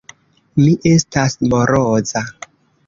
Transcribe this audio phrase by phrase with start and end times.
[0.61, 2.27] Mi estas moroza.